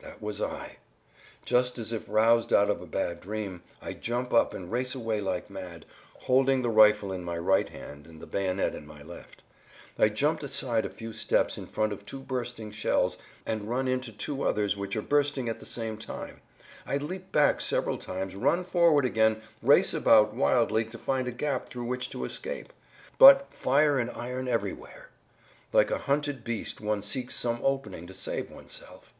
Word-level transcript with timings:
That 0.00 0.22
was 0.22 0.40
I! 0.40 0.78
Just 1.44 1.78
as 1.78 1.92
if 1.92 2.08
roused 2.08 2.50
out 2.50 2.70
of 2.70 2.80
a 2.80 2.86
bad 2.86 3.20
dream, 3.20 3.62
I 3.82 3.92
jump 3.92 4.32
up 4.32 4.54
and 4.54 4.72
race 4.72 4.94
away 4.94 5.20
like 5.20 5.50
mad, 5.50 5.84
holding 6.20 6.62
the 6.62 6.70
rifle 6.70 7.12
in 7.12 7.22
my 7.22 7.36
right 7.36 7.68
hand 7.68 8.06
and 8.06 8.18
the 8.18 8.26
bayonet 8.26 8.74
in 8.74 8.86
my 8.86 9.02
left. 9.02 9.42
I 9.98 10.08
jumped 10.08 10.42
aside 10.42 10.86
a 10.86 10.88
few 10.88 11.12
steps 11.12 11.58
in 11.58 11.66
front 11.66 11.92
of 11.92 12.06
two 12.06 12.20
bursting 12.20 12.70
shells 12.70 13.18
and 13.44 13.68
run 13.68 13.86
into 13.86 14.12
two 14.12 14.44
others 14.44 14.78
which 14.78 14.96
are 14.96 15.02
bursting 15.02 15.46
at 15.46 15.60
the 15.60 15.66
same 15.66 15.98
time. 15.98 16.40
I 16.86 16.96
leap 16.96 17.30
back 17.30 17.60
several 17.60 17.98
times, 17.98 18.34
run 18.34 18.64
forward 18.64 19.04
again, 19.04 19.42
race 19.60 19.92
about 19.92 20.32
wildly 20.32 20.86
to 20.86 20.96
find 20.96 21.28
a 21.28 21.32
gap 21.32 21.68
through 21.68 21.84
which 21.84 22.08
to 22.12 22.24
escape. 22.24 22.72
But—fire 23.18 23.98
and 23.98 24.08
iron 24.12 24.48
everywhere. 24.48 25.10
Like 25.70 25.90
a 25.90 25.98
hunted 25.98 26.44
beast 26.44 26.80
one 26.80 27.02
seeks 27.02 27.34
some 27.36 27.60
opening 27.62 28.06
to 28.06 28.14
save 28.14 28.50
oneself. 28.50 29.12